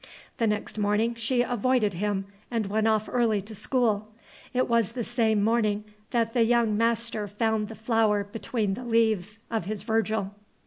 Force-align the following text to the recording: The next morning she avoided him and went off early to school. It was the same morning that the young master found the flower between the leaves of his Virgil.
The 0.37 0.47
next 0.47 0.79
morning 0.79 1.13
she 1.13 1.43
avoided 1.43 1.93
him 1.93 2.25
and 2.49 2.65
went 2.65 2.87
off 2.87 3.07
early 3.07 3.39
to 3.43 3.53
school. 3.53 4.07
It 4.51 4.67
was 4.67 4.93
the 4.93 5.03
same 5.03 5.43
morning 5.43 5.83
that 6.09 6.33
the 6.33 6.43
young 6.43 6.75
master 6.75 7.27
found 7.27 7.67
the 7.67 7.75
flower 7.75 8.23
between 8.23 8.73
the 8.73 8.83
leaves 8.83 9.37
of 9.51 9.65
his 9.65 9.83
Virgil. 9.83 10.33